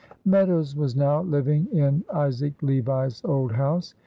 Meadows 0.25 0.75
was 0.75 0.95
now 0.95 1.21
living 1.21 1.67
in 1.71 2.03
Isaac 2.11 2.55
Levi's 2.63 3.21
old 3.23 3.51
house. 3.51 3.93